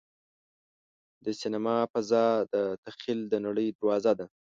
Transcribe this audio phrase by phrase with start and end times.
[1.25, 2.55] د سینما فضا د
[2.85, 4.25] تخیل د نړۍ دروازه ده.